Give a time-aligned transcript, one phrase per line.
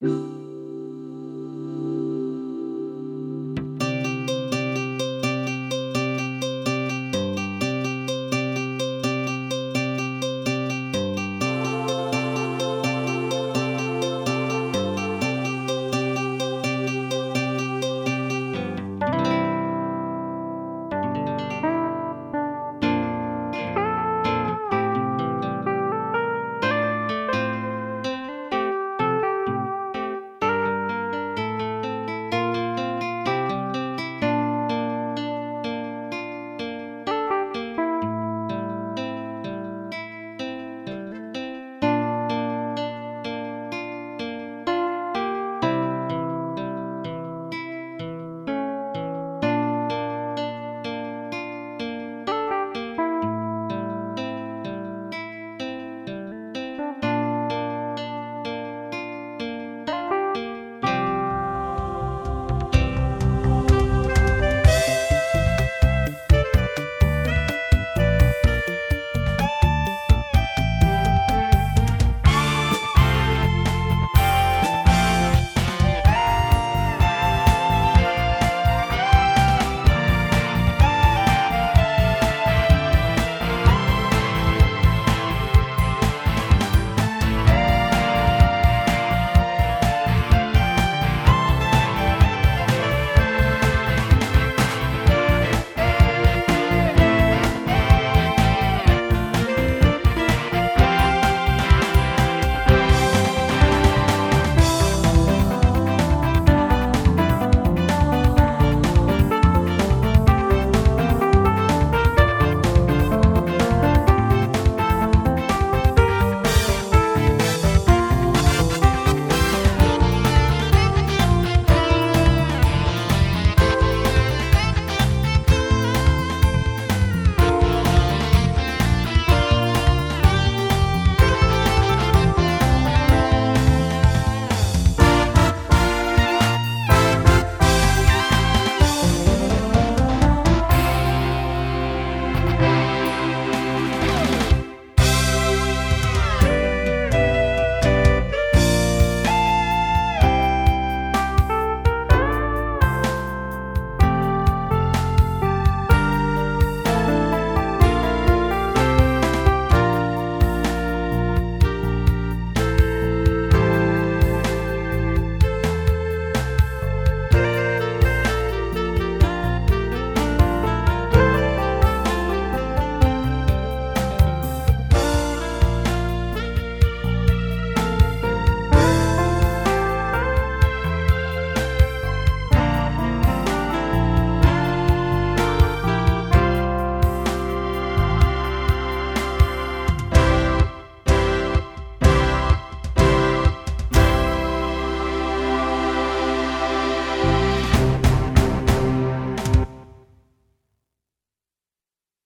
[0.00, 0.36] you